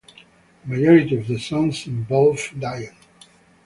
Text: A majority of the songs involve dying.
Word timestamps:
A 0.63 0.67
majority 0.67 1.15
of 1.15 1.27
the 1.27 1.37
songs 1.37 1.85
involve 1.85 2.39
dying. 2.59 2.95